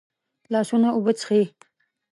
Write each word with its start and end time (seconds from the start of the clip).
لاسونه 0.51 0.87
اوبه 0.93 1.11
څښي 1.19 1.41